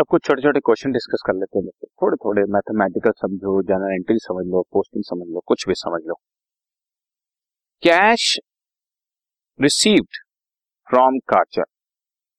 अब 0.00 0.06
कुछ 0.10 0.22
छोटे 0.26 0.42
छोटे 0.42 0.60
क्वेश्चन 0.66 0.92
डिस्कस 0.92 1.22
कर 1.26 1.34
लेते 1.36 1.58
हैं 1.58 1.88
थोड़े 2.02 2.16
थोड़े 2.16 2.42
मैथमेटिकल 2.52 3.12
समझो 3.16 3.50
जनरल 3.70 3.94
एंट्री 3.94 4.16
समझ 4.18 4.44
लो 4.52 4.62
पोस्टिंग 4.72 5.04
समझ 5.04 5.26
लो, 5.28 5.40
कुछ 5.46 5.66
भी 5.68 5.74
समझ 5.76 6.00
लो। 6.06 6.14
Cash 7.82 8.24
received 9.60 10.20
from 10.88 11.18
काचर 11.28 11.62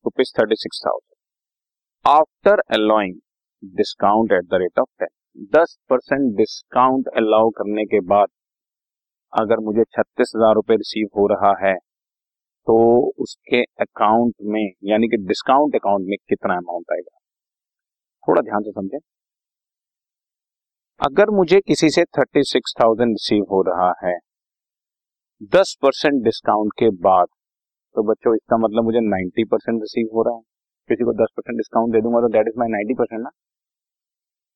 rupees 0.05 0.33
thirty 0.39 0.55
six 0.55 0.82
thousand 0.86 2.15
after 2.15 2.63
allowing 2.79 3.15
discount 3.64 4.33
at 4.33 4.46
the 4.46 4.61
rate 4.64 4.79
of 4.79 4.89
ten 5.00 5.46
दस 5.55 5.78
परसेंट 5.89 6.36
डिस्काउंट 6.37 7.14
अलाउ 7.18 7.50
करने 7.61 7.86
के 7.86 8.00
बाद 8.07 8.28
अगर 9.33 9.65
मुझे 9.69 9.83
छत्तीस 9.86 10.33
हज़ार 10.36 10.55
रुपए 10.55 10.75
रिसीव 10.78 11.07
हो 11.18 11.28
रहा 11.36 11.55
है 11.64 11.75
तो 12.68 12.82
उसके 13.21 13.64
अकाउंट 13.82 14.36
में, 14.43 14.64
यानी 14.83 15.07
कि 15.07 15.25
डिस्काउंट 15.28 15.75
अकाउंट 15.75 16.07
में 16.09 16.18
कितना 16.29 16.57
अमाउंट 16.57 16.91
आएगा? 16.93 17.18
थोड़ा 18.24 18.42
ध्यान 18.43 18.64
से 18.64 18.71
समझे। 18.71 18.98
अगर 21.00 21.30
मुझे 21.32 21.60
किसी 21.61 21.89
से 21.89 22.04
थर्टी 22.18 22.44
सिक्स 22.46 22.74
थाउज़ेंड 22.82 23.11
रिसीव 23.11 23.44
हो 23.52 23.61
रहा 23.68 23.92
है, 24.04 24.14
दस 25.52 25.75
परसेंट 25.82 26.24
डिस्काउंट 26.24 26.74
के 26.80 26.89
बाद 27.02 27.28
तो 27.96 28.04
बच्चों, 28.04 28.34
इसका 28.36 28.57
मतलब 28.57 28.84
मुझे 28.86 29.00
नाइन्टी 29.02 29.44
परसेंट 29.46 29.82
रिसीव 29.82 30.10
हो 30.16 30.24
रहा 30.24 30.36
है। 30.36 30.42
किसी 30.89 31.04
को 31.06 31.14
दस 31.16 31.32
परसेंट 31.38 31.57
डिस्काउंट 31.57 31.94
दे 31.94 32.02
दूँगा 32.02 32.20
तो 32.22 32.28
that 32.34 32.47
is 32.47 32.59
my 32.59 32.67
ninety 32.70 32.94
percent 32.95 33.22
ना। 33.22 33.30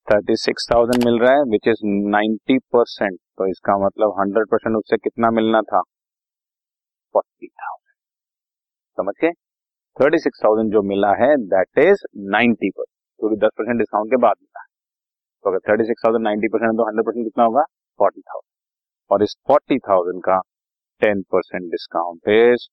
थर्टी 0.08 0.36
सिक्स 0.38 0.68
थाउज़ेंड 0.72 1.04
मिल 1.06 1.20
रहा 1.20 1.34
है 1.34 1.44
विच 1.52 1.68
इज़ 1.68 1.80
नाइन्टी 2.12 2.58
परसेंट 2.74 3.18
तो 3.38 3.48
इसका 3.50 3.78
मतलब 3.86 4.14
हंड्रेड 4.20 4.48
परसेंट 4.52 4.76
उससे 4.78 4.98
कितना 5.00 5.32
मिलना 5.32 5.62
था? 5.64 5.82
फोर्टी 7.16 7.48
थाउज़ेंड 7.48 7.94
समझ 8.98 9.14
के 9.22 9.32
थर्टी 9.98 10.18
सिक्स 10.20 10.44
थाउज़ेंड 10.44 10.72
जो 10.74 10.82
मिला 10.90 11.14
है 11.22 11.36
दैट 11.48 11.80
इज़ 11.86 12.06
नाइन्टी 12.32 12.70
परसेंट। 12.70 12.95
क्योंकि 13.20 13.36
दस 13.46 13.52
परसेंट 13.58 13.78
डिस्काउंट 13.80 14.12
के 14.12 14.18
बाद 14.26 14.36
मिला 14.42 14.64
तो 15.46 15.50
अगर 15.50 15.60
thirty 15.70 15.84
six 15.88 16.06
thousand 16.06 16.24
ninety 16.24 16.48
percent 16.54 16.78
तो 16.78 16.86
हंड्रेड 16.88 17.06
परसेंट 17.06 17.26
कितना 17.26 17.44
होगा? 17.44 17.64
फोर्टी 18.00 18.22
थाउज़ेंड 18.22 19.12
और 19.12 19.24
इस 19.24 19.36
फोर्टी 19.48 19.78
थाउज़ेंड 19.88 20.22
का 20.24 20.40
ten 21.02 21.22
percent 21.32 21.70
discount 21.72 22.30
is 22.30 22.68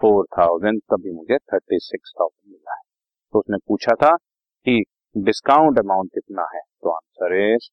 four 0.00 0.24
thousand 0.38 0.80
तभी 0.92 1.12
मुझे 1.14 1.36
थर्टी 1.52 1.78
सिक्स 1.82 2.12
थाउज़ेंड 2.20 2.52
मिला 2.52 2.74
है। 2.74 2.82
तो 3.34 3.38
उसने 3.38 3.58
पूछा 3.68 3.94
था 4.02 4.14
कि 4.66 4.82
डिस्काउंट 5.16 5.78
अमाउंट 5.78 6.10
कितना 6.14 6.46
है? 6.54 6.60
तो 6.82 6.90
answer 6.90 7.34
is 7.36 7.68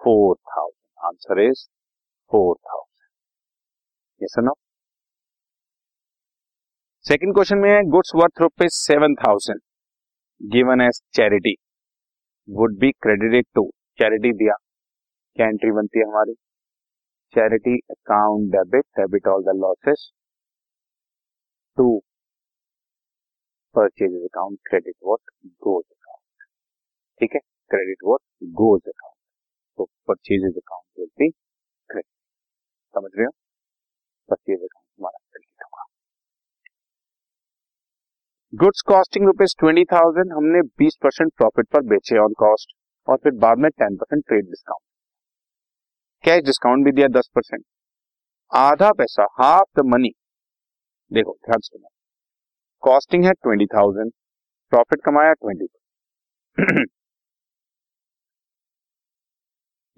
four 0.00 0.36
thousand 0.52 1.06
answer 1.06 1.40
is 1.42 1.66
four 2.30 2.54
thousand 2.68 4.24
yes 4.24 4.34
no 4.44 4.54
second 7.04 7.34
question 7.34 7.58
में 7.58 7.90
goods 7.90 8.12
worth 8.14 8.40
rupees 8.40 8.72
seven 8.76 9.14
thousand 9.16 9.60
given 10.40 10.80
as 10.80 11.00
charity 11.16 11.52
would 12.48 12.76
be 12.80 12.90
credited 13.02 13.44
to 13.54 13.62
charity 13.98 14.32
दिया। 14.38 14.54
क्या 15.36 15.46
एंट्री 15.48 15.70
बनती 15.72 15.98
है 15.98 16.04
हमारी। 16.04 16.34
Charity 17.34 17.76
account 17.90 18.50
debit 18.52 18.84
debit 19.00 19.28
all 19.28 19.42
the 19.44 19.54
losses 19.56 20.08
to 21.78 21.86
purchase 23.74 24.14
account 24.22 24.58
credit 24.68 24.96
what 25.04 25.20
goes 25.66 25.84
account 25.84 26.48
ठीक 27.20 27.34
है? 27.34 27.40
Credit 27.70 28.04
what 28.04 28.20
goes 28.62 28.88
account 28.88 29.16
तो 29.78 29.84
purchase 30.08 30.50
account 30.56 31.00
will 31.00 31.08
be 31.18 31.30
credit 31.30 32.06
समझ 32.94 33.10
रहे 33.16 33.26
हो? 33.26 33.32
परचेज 34.28 34.62
अकाउंट 34.62 34.86
हमारा 34.98 35.18
क्रेडिट 35.18 35.64
होगा 35.64 35.84
goods 38.52 38.80
costing 38.86 39.26
rupees 39.26 39.54
twenty 39.58 39.84
thousand 39.84 40.32
हमने 40.32 40.60
बीस 40.78 40.96
परसेंट 41.02 41.30
प्रॉफिट 41.36 41.66
पर 41.72 41.82
बेचे 41.88 42.16
ऑन 42.18 42.32
कॉस्ट 42.38 42.72
और 43.08 43.16
फिर 43.24 43.32
बाद 43.42 43.58
में 43.58 43.68
ten 43.72 43.96
percent 43.96 44.22
trade 44.26 44.44
discount 44.44 44.82
cash 46.24 46.42
discount 46.44 46.84
भी 46.84 46.92
दिया 46.92 47.08
दस 47.10 47.28
परसेंट। 47.34 47.62
आधा 48.52 48.90
पैसा 48.92 49.26
हाफ़ 49.40 49.80
द 49.80 49.84
मनी 49.86 50.10
देखो, 51.10 51.32
ध्यान 51.34 51.60
सुनो। 51.60 51.88
कॉस्टिंग 52.82 53.24
है 53.24 53.32
ट्वेंटी 53.34 53.66
थाउज़ेंड 53.76 54.12
प्रॉफिट 54.72 55.04
कमाया 55.04 55.32
ट्वेंटी 55.34 55.66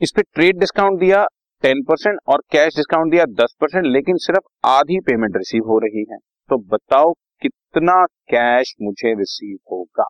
इस 0.00 0.12
पे 0.16 0.22
ट्रेड 0.24 0.58
डिस्काउंट 0.60 1.00
दिया 1.00 1.24
टेन 1.64 1.82
परसेंट 1.88 2.20
और 2.28 2.42
कैश 2.52 2.76
डिस्काउंट 2.76 3.10
दिया 3.10 3.24
दस 3.34 3.56
परसेंट, 3.60 3.84
लेकिन 3.86 4.16
सिर्फ़ 4.20 4.46
आधी 4.68 5.00
पेमेंट 5.02 5.36
रिसीव 5.36 5.68
हो 5.68 5.78
रही 5.80 6.06
है। 6.10 6.18
तो 6.50 6.58
बताओ 6.70 7.12
कितना 7.74 7.94
कैश 8.30 8.74
मुझे 8.82 9.12
रिसीव 9.18 9.58
होगा? 9.72 10.04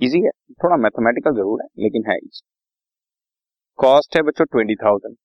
इजी 0.00 0.20
है, 0.24 0.30
थोड़ा 0.64 0.76
मैथमेटिकल 0.76 1.34
ज़रूर 1.36 1.62
है, 1.62 1.68
लेकिन 1.84 2.10
है 2.10 2.16
इजी 2.18 2.40
कॉस्ट 3.78 4.16
है 4.16 4.22
बच्चों 4.22 4.44
ट्वेंटी 4.46 4.74
थाउज़ेंड 4.84 5.16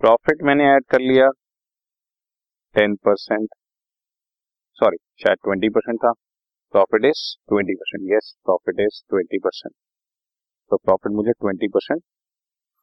प्रॉफिट 0.00 0.42
मैंने 0.44 0.64
ऐड 0.70 0.84
कर 0.90 1.00
लिया 1.00 1.28
टेन 2.74 2.94
परसेंट 3.04 3.48
सॉरी 4.78 4.96
शायद 5.22 5.38
ट्वेंटी 5.44 5.68
परसेंट 5.76 5.98
था. 6.04 6.12
Profit 6.74 7.04
is 7.06 7.22
twenty 7.48 7.74
percent 7.74 8.10
yes 8.12 8.34
profit 8.44 8.80
is 8.80 9.02
twenty 9.10 9.38
percent 9.44 9.74
तो 10.70 10.76
प्रॉफिट 10.76 11.12
मुझे 11.12 11.32
twenty 11.32 11.68
percent 11.74 12.02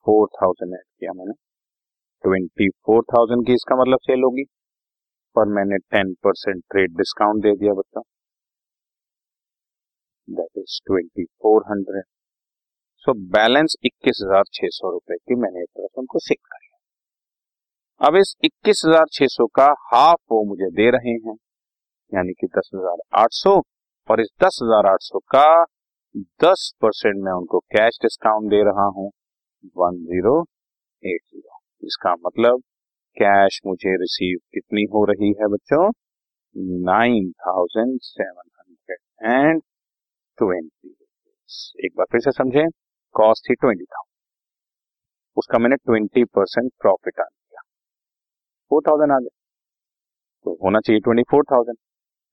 four 0.06 0.28
thousand 0.42 0.74
add 0.74 0.84
किया 1.00 1.14
मैंने. 1.14 1.34
ट्वेंटी 2.24 2.70
फोर 2.70 3.04
थाउज़ेंड 3.14 3.46
की 3.48 3.54
इसका 3.54 3.76
मतलब 3.82 4.00
सेल 4.02 4.24
होगी। 4.24 4.44
पर 5.36 5.46
मैंने 5.56 5.78
टेन 5.92 6.14
परसेंट 6.24 6.64
ट्रेड 6.72 6.96
डिस्काउंट 6.98 7.44
दे 7.44 7.56
दिया 7.56 7.74
बच्चा। 7.74 8.02
That 10.28 10.58
is 10.58 10.80
twenty 10.88 11.24
four 11.24 11.64
hundred. 11.70 12.04
So 13.08 13.14
balance 13.32 13.76
इक्कीस 13.86 14.20
हज़ार 14.24 14.44
छह 14.54 14.68
सौ 14.72 14.92
रुपए 14.92 15.16
की 15.18 15.36
मैंने 15.42 15.62
एक 15.62 15.70
तरह 15.70 15.88
से 15.88 16.00
उनको 16.02 16.20
सेल 16.22 16.38
कर 16.46 16.60
अब 18.02 18.16
इस 18.16 18.34
इक्कीस 18.44 18.82
हज़ार 18.86 19.06
छह 19.14 19.28
सौ 19.30 19.46
का 19.56 19.66
हाफ़ 19.88 20.20
वो 20.32 20.44
मुझे 20.46 20.70
दे 20.76 20.90
रहे 20.92 21.12
हैं। 21.26 21.36
यानी 22.12 22.34
कि 22.34 22.48
दस 22.58 22.70
हज़ार 22.76 22.98
आठ 23.22 23.34
सौ। 23.34 23.52
और 24.10 24.22
इस 24.22 24.30
दस 24.44 24.60
हज़ार 24.64 24.86
आठ 24.86 25.02
सौ 25.02 25.20
का 25.32 25.44
दस 26.44 26.72
परसेंट 26.82 27.24
मैं 27.26 27.34
उनको 27.34 27.60
कैश 27.76 28.00
डिस्काउंट 28.04 28.50
दे 28.52 28.64
रहा 28.66 28.86
हूँ। 28.96 29.10
One 29.78 29.98
zero 30.06 30.34
eight 31.04 31.22
zero. 31.24 31.51
इसका 31.84 32.14
मतलब 32.26 32.62
कैश 33.18 33.60
मुझे 33.66 33.96
रिसीव 33.98 34.38
कितनी 34.54 34.84
हो 34.94 35.04
रही 35.06 35.30
है 35.42 35.48
बच्चों? 35.50 35.90
Nine 36.86 37.32
thousand 37.42 38.00
seven 38.04 38.50
hundred 38.60 39.00
and 39.26 39.62
twenty 40.38 40.96
एक 41.86 41.92
बार 41.98 42.06
फिर 42.12 42.22
से 42.22 42.32
समझें 42.34 42.68
कॉस्ट 43.16 43.50
थी 43.50 43.56
ट्वेंटी 43.56 43.84
थाउज़ेंड 43.86 44.10
उसका 45.38 45.58
मैंने 45.60 45.76
ट्वेंटी 45.78 46.24
परसेंट 46.36 46.72
प्रॉफिट 46.82 47.20
आ 47.20 47.24
दिया 47.24 47.62
फोर 48.72 48.82
थाउज़ेंड 48.88 49.12
आ 49.12 49.18
गया। 49.18 49.38
तो 50.46 50.58
होना 50.64 50.80
चाहिए 50.80 51.00
ट्वेंटी 51.02 51.24
फोर 51.32 51.44
थाउज़ेंड 51.52 51.78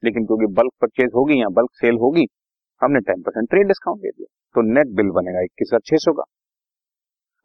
लेकिन 0.02 0.26
क्योंकि 0.26 0.46
बल्क 0.54 0.72
परचेज 0.80 1.10
होगी 1.14 1.40
या 1.40 1.48
बल्क 1.52 1.70
सेल 1.74 1.96
होगी, 2.00 2.26
हमने 2.82 3.00
टेन 3.02 3.22
परसेंट 3.22 3.48
ट्रेड 3.50 3.66
डिस्काउंट 3.68 4.00
दे 4.00 4.10
दिया। 4.10 4.26
तो 4.54 4.62
नेट 4.64 4.94
बिल 4.96 5.10
बनेगा 5.12 5.40
इक्कीस 5.42 5.68
हज़ार 5.68 5.80
छह 5.86 5.96
सौ 5.98 6.12
का। 6.12 6.24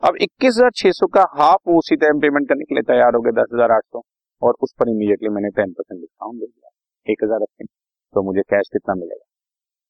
अब 0.03 0.15
इक्कीस 0.21 0.49
हज़ार 0.49 0.71
छह 0.77 0.91
सौ 0.93 1.07
का 1.09 1.21
हाफ़ 1.33 1.59
वो 1.67 1.77
उसी 1.79 1.95
टाइम 1.97 2.19
पेमेंट 2.21 2.47
करने 2.47 2.63
के 2.65 2.75
लिए 2.75 2.83
तैयार 2.87 3.15
हो 3.15 3.21
गए 3.21 3.31
दस 3.33 3.49
हज़ार 3.53 3.71
आठ 3.71 3.83
सौ 3.85 4.01
और 4.41 4.55
उस 4.63 4.73
पर 4.79 4.89
इमीडिएटली 4.89 5.29
मैंने 5.29 5.49
टेन 5.57 5.71
परसेंट 5.73 5.99
डिस्काउंट 5.99 6.39
दे 6.39 6.45
दिया। 6.45 6.69
एक 7.07 7.23
हज़ार 7.23 7.39
रखें 7.41 7.65
तो 7.65 8.23
मुझे 8.23 8.41
कैश 8.49 8.69
कितना 8.73 8.95
मिलेगा? 8.95 9.25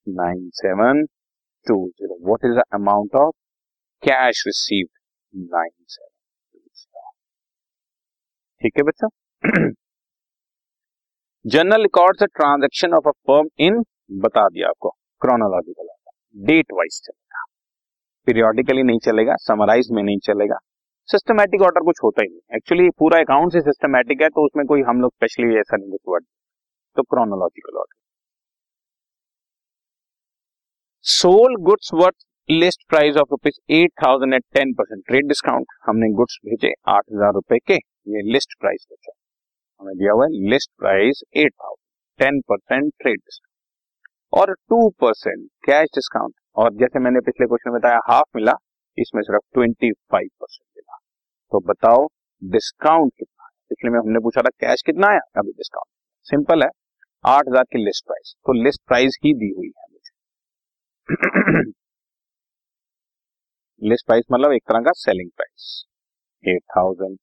Nine 0.08 0.50
seven 0.56 1.04
two 1.68 1.78
zero 1.90 2.18
what 2.28 2.46
is 2.46 2.54
the 2.58 2.64
amount 2.74 3.16
of 3.16 3.34
cash 4.04 4.44
receive 4.48 4.88
nine 5.34 5.72
seven 5.88 6.10
ठीक 8.62 8.78
है 8.78 8.84
बच्चा? 8.84 9.08
जनरल 11.46 11.82
रिकॉर्ड 11.82 12.20
से 12.20 12.26
transaction 12.28 12.94
of 12.94 13.08
a 13.08 13.12
firm 13.28 13.50
in 13.62 13.84
बता 14.22 14.48
दिया 14.50 14.68
आपको 14.70 14.90
क्रोनोलॉजिकल 15.22 15.88
डेट 16.46 16.72
वाइज 16.74 17.02
चलेगा। 17.06 17.44
पीरियोडिकली 18.28 18.84
नहीं 18.84 19.00
चलेगा 19.06 19.36
समराइज 19.42 19.90
में 19.92 20.02
नहीं 20.04 20.18
चलेगा। 20.26 20.58
सिस्टमैटिक 21.10 21.62
ऑर्डर 21.62 21.84
कुछ 21.86 22.00
होता 22.04 22.22
ही 22.22 22.30
नहीं। 22.30 22.58
एक्चुअली 22.58 22.90
पूरा 23.00 23.20
अकाउंट 23.22 23.54
से 23.54 23.62
सिस्टमैटिक 23.62 24.22
है 24.22 24.30
तो 24.30 24.46
उसमें 24.46 24.66
कोई 24.68 24.82
हम 24.90 25.02
लोग 25.02 25.12
स्पेशली 25.14 25.58
ऐसा 25.60 25.78
नहीं 25.78 25.90
कुछ 25.92 26.02
वर्ड 26.10 26.26
तो 26.98 27.04
chronological 27.06 27.78
order 27.78 27.96
sold 31.06 31.56
goods 31.64 31.90
worth 31.94 32.16
list 32.50 32.88
price 32.90 33.16
of 33.18 33.28
rupees 33.32 33.60
eight 33.74 33.92
thousand 34.04 34.34
at 34.34 34.44
ten 34.54 34.74
percent 34.74 35.04
trade 35.08 35.28
discount 35.28 35.74
हमने 35.88 36.10
गुड्स 36.16 36.38
भेजे 36.46 36.72
आठ 36.90 37.04
हज़ार 37.14 37.34
रुपए 37.34 37.58
के। 37.68 37.76
ये 38.14 38.22
लिस्ट 38.32 38.56
प्राइस 38.60 38.86
बचा 38.92 39.12
हमें 39.82 39.96
दिया 39.98 40.14
हुआ 40.14 40.26
है 40.26 40.50
list 40.50 40.70
price 40.80 41.22
eight 41.36 41.52
thousand 41.54 41.82
ten 42.20 42.40
percent 42.50 42.92
trade 43.02 43.18
discount 43.18 44.40
और 44.40 44.54
टू 44.70 44.90
परसेंट 45.02 45.48
कैश 45.66 45.90
डिस्काउंट 45.96 46.34
और 46.58 46.74
जैसे 46.74 47.00
मैंने 47.00 47.20
पिछले 47.22 47.46
क्वेश्चन 47.48 47.72
में 47.72 47.80
बताया 47.80 48.00
हाफ़ 48.08 48.30
मिला, 48.36 48.54
इसमें 48.98 49.22
सिर्फ़ 49.22 49.44
ट्वेंटी 49.54 49.92
फाइव 49.92 50.28
परसेंट 50.42 50.68
मिला। 50.78 50.98
तो 51.52 51.60
बताओ 51.70 52.08
डिस्काउंट 52.42 53.12
कितना 53.18 53.44
है? 53.44 53.50
पिछले 53.70 53.92
में 53.92 54.00
हमने 54.00 54.20
पूछा 54.20 54.42
था 54.42 54.50
कैश 54.62 54.82
कितना 54.86 55.08
आया 55.08 55.20
अभी 55.38 55.52
डिस्काउंट 55.52 55.88
सिंपल 56.28 56.64
है, 56.64 56.70
आठ 57.24 57.48
हज़ार 57.50 57.64
की 57.64 57.84
लिस्ट 57.86 58.06
प्राइस 58.06 58.34
तो 58.46 58.54
लिस्ट 58.64 58.82
प्राइस 58.88 59.18
ही 59.26 59.34
दी 59.34 59.50
हुई 59.58 59.72
है 59.78 59.86
मुझे। 59.92 60.12
लिस्ट 63.82 64.06
प्राइस 64.06 64.26
मतलब 64.32 64.52
एक 64.52 64.64
तरह 64.70 64.82
का 64.82 64.92
selling 64.98 65.30
price 65.30 65.86
eight 66.44 66.62
thousand 66.78 67.18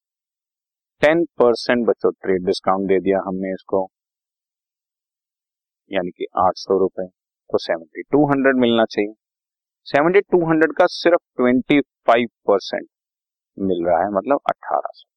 ten 1.03 1.25
percent 1.39 1.87
बच्चों 1.87 2.11
ट्रेड 2.13 2.45
डिस्काउंट 2.47 2.89
दे 2.89 2.99
दिया 3.01 3.21
हमने 3.27 3.53
इसको। 3.53 3.87
यानी 5.91 6.11
कि 6.11 6.27
आठ 6.39 6.57
सौ 6.57 6.79
रुपए। 6.79 7.07
तो 7.51 7.59
सेवेंटी 7.59 8.03
टू 8.03 8.27
हंड्रेड 8.27 8.57
मिलना 8.57 8.85
चाहिए। 8.85 9.13
सेवेंटी 9.91 10.21
टू 10.23 10.39
हंड्रेड 10.49 10.73
का 10.75 10.87
सिर्फ़ 10.89 11.21
ट्वेंटी 11.37 11.81
फाइव 12.09 12.29
परसेंट 12.49 12.87
मिल 13.59 13.87
रहा 13.87 13.99
है 14.01 14.11
मतलब 14.13 14.41
अठारह 14.49 14.91
सौ। 14.93 15.09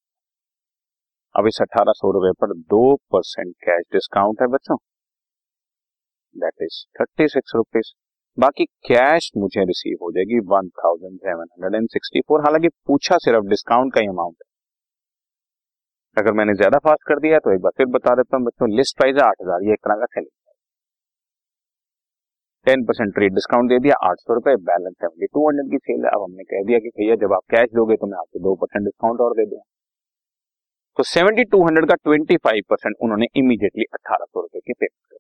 अब 1.36 1.48
इस 1.48 1.62
अठारह 1.62 1.94
सौ 1.94 2.12
रुपए 2.14 2.31
पर 2.42 2.54
दो 2.70 2.80
परसेंट 3.12 3.54
कैश 3.66 3.84
डिस्काउंट 3.94 4.42
है 4.42 4.48
बच्चों। 4.50 4.78
That 6.36 6.64
is 6.64 6.84
thirty 7.00 7.28
six 7.28 7.56
rupees 7.56 7.92
बाकी 8.38 8.66
कैश 8.88 9.30
मुझे 9.38 9.66
रिसीव 9.66 9.98
हो 10.02 10.12
जाएगी 10.12 10.40
one 10.50 10.70
thousand 10.80 11.18
seven 11.20 11.46
hundred 11.46 11.75
and 11.75 11.90
sixty 11.90 12.22
four 12.28 12.42
हालाँकि 12.42 12.70
पूछा 12.88 13.18
सिर्फ़ 13.20 13.50
डिस्काउंट 13.50 13.94
का 13.94 14.02
ही 14.02 14.08
अमाउंट 14.08 14.36
है। 14.36 14.48
अगर 16.18 16.34
मैंने 16.40 16.54
ज़्यादा 16.56 16.78
फास्ट 16.80 17.08
कर 17.08 17.20
दिया 17.20 17.40
तो 17.40 17.54
एक 17.54 17.62
बार 17.62 17.72
फिर 17.78 17.86
बता 17.92 18.16
देता 18.16 18.38
हूँ 18.38 18.46
बच्चों 18.46 18.70
लिस्ट 18.72 18.98
प्राइस 18.98 19.16
है 19.16 19.28
आठ 19.28 19.36
हज़ार, 19.42 19.64
ये 19.64 19.74
एक 19.74 19.80
तरह 19.80 19.96
का 19.96 20.06
selling 20.08 20.31
ten 22.65 22.83
percent 22.86 23.13
trade 23.15 23.33
discount 23.36 23.69
दे 23.69 23.80
दिया, 23.80 23.95
आठ 24.10 24.19
सौ 24.19 24.33
रुपए 24.33 24.56
बैलेंस 24.68 24.94
सेवेंटी 24.95 25.27
टू 25.27 25.48
हंड्रेड 25.48 25.71
की 25.71 25.77
सेल 25.80 26.06
है। 26.06 26.12
अब 26.15 26.21
हमने 26.24 26.44
कह 26.45 26.63
दिया 26.68 26.80
कि 26.80 26.89
भैया 26.98 27.15
जब 27.24 27.33
आप 27.33 27.44
कैश 27.51 27.69
दोगे 27.75 27.95
तो 27.98 28.07
मैं 28.07 28.18
आपको 28.18 28.39
दो 28.44 28.56
परसेंट 28.62 28.83
डिस्काउंट 28.86 29.21
और 29.21 29.33
दे 29.38 29.45
दूँगा। 29.45 29.63
तो 30.98 31.04
सेवेंटी 31.06 31.44
टू 31.51 31.63
हंड्रेड 31.65 31.88
का 31.89 31.95
ट्वेंटी 32.04 32.38
फाइव 32.44 32.63
परसेंट 32.69 32.95
उन्होंने 33.01 33.25
इमीडिएटली 33.38 33.86
अठारह 33.94 34.25
सौ 34.25 34.42
रुपए 34.42 34.60
की 34.60 34.74
पेमेंट 34.74 35.06
कर 35.12 35.18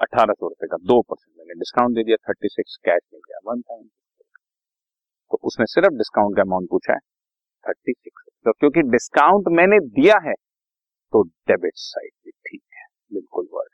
अठारह 0.00 0.34
सौ 0.34 0.48
रुपए 0.48 0.66
का 0.68 0.76
दो 0.84 1.00
परसेंट 1.02 1.32
मैंने 1.38 1.58
डिस्काउंट 1.60 1.96
दे 1.96 2.04
दिया 2.04 2.16
थर्टी 2.28 2.48
सिक्स 2.50 2.76
कैश 2.84 3.00
मिल 3.12 3.20
गया 3.28 3.38
वन 3.50 3.60
थाउज़ेंड 3.62 3.90
तो 5.30 5.38
उसने 5.48 5.66
सिर्फ़ 5.68 5.94
डिस्काउंट 5.98 6.36
का 6.36 6.42
अमाउंट 6.42 6.68
पूछा 6.70 6.92
है 6.92 6.98
थर्टी 7.64 7.92
सिक्स 7.92 8.24
तो 8.46 8.52
क्योंकि 8.52 8.82
डिस्काउंट 8.90 9.48
मैंने 9.58 9.78
दिया 9.94 10.18
है 10.24 10.34
तो 11.12 11.22
डेबिट 11.48 11.72
साइड 11.78 12.12
भी 12.24 12.30
ठीक 12.30 12.62
है, 12.74 12.86
बिल्कुल 13.12 13.48
वर्ड 13.52 13.73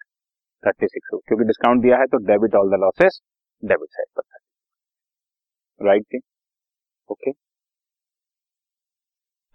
थर्टी 0.63 0.87
सिक्स 0.87 1.09
क्योंकि 1.27 1.45
डिस्काउंट 1.45 1.83
दिया 1.83 1.99
है 1.99 2.07
तो 2.07 2.19
debit 2.27 2.55
all 2.55 2.71
the 2.71 2.81
losses 2.81 3.21
debit 3.63 3.89
side 3.91 4.09
पर 4.17 4.23
थर्टी 4.23 5.87
राइट 5.89 6.05
थी 6.05 6.21
okay 7.11 7.31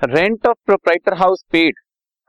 rent 0.01 0.47
of 0.47 0.57
proprietor 0.65 1.13
house 1.17 1.43
paid 1.51 1.79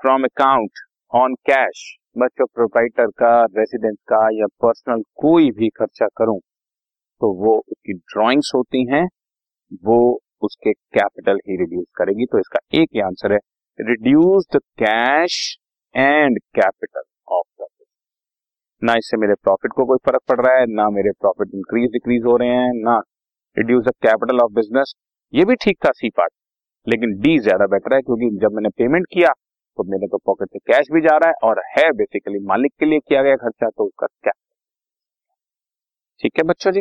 from 0.01 0.25
account 0.25 0.85
on 1.13 1.35
cash 1.47 1.87
बच्चों 2.19 2.45
प्रोपाइटर 2.47 3.07
का 3.19 3.31
रेसिडेंस 3.57 3.97
का, 4.09 4.19
या 4.33 4.47
पर्सनल 4.63 5.03
कोई 5.17 5.51
भी 5.51 5.69
खर्चा 5.79 6.07
करूँ 6.17 6.39
तो 7.21 7.33
वो 7.43 7.57
उसकी 7.59 7.93
ड्राइंग्स 7.93 8.51
होती 8.55 8.85
हैं, 8.93 9.05
वो 9.85 9.99
उसके 10.43 10.73
कैपिटल 10.73 11.39
ही 11.49 11.57
रिड्यूस 11.57 11.87
करेगी। 11.97 12.27
तो 12.27 12.39
इसका 12.39 12.59
एक 12.75 12.89
ही 12.95 13.01
आंसर 13.01 13.33
है 13.33 13.39
reduce 13.79 14.47
the 14.57 14.61
cash 14.83 15.39
and 15.95 16.39
capital 16.55 17.03
of 17.29 17.47
the 17.63 17.67
ना 18.83 18.95
इससे 18.99 19.17
मेरे 19.17 19.35
प्रॉफिट 19.37 19.73
को 19.73 19.85
कोई 19.87 19.99
फ़र्क 20.07 20.23
पड़ 20.29 20.41
रहा 20.41 20.55
है, 20.59 20.67
ना 20.69 20.89
मेरे 20.91 21.11
प्रॉफिट 21.21 21.55
इंक्रीज 21.55 21.91
डिक्रीज 21.93 22.25
हो 22.27 22.37
रहे 22.37 22.49
हैं, 22.51 22.73
ना 22.85 22.97
reduce 23.57 23.85
the 23.85 23.93
capital 24.03 24.41
of 24.41 24.53
business 24.55 24.95
ये 25.33 25.45
भी 25.45 25.55
ठीक 25.65 25.79
था 25.87 25.91
सी 25.93 26.11
पार्ट 26.17 26.33
लेकिन 26.87 27.19
डी 27.21 27.39
ज़्यादा 27.41 27.67
बेटर 27.69 27.95
है 27.95 28.01
क्योंकि 28.03 28.31
जब 28.43 28.53
मैंने 28.55 28.69
पेमेंट 28.79 29.07
किया 29.13 29.29
तो 29.79 29.85
मेरे 29.91 30.07
तो 30.09 30.19
पॉकेट 30.27 30.49
से 30.49 30.59
कैश 30.73 30.89
भी 30.93 31.01
जा 31.03 31.17
रहा 31.17 31.29
है 31.29 31.49
और 31.51 31.63
है 31.71 31.91
बेसिकली 31.95 32.39
मालिक 32.49 32.73
के 32.81 32.87
लिए 32.87 33.01
किया 33.01 33.23
गया 33.23 33.37
खर्चा 33.39 33.69
तो 33.71 33.85
उसका 33.87 34.07
क्या? 34.07 34.33
ठीक 36.21 36.39
है 36.39 36.43
बच्चों 36.45 36.73
जी? 36.73 36.81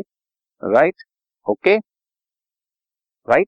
Right 0.62 1.04
okay 1.46 1.78
right 3.28 3.48